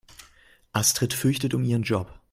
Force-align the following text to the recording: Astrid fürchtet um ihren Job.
Astrid 0.73 1.13
fürchtet 1.13 1.53
um 1.53 1.63
ihren 1.63 1.83
Job. 1.83 2.19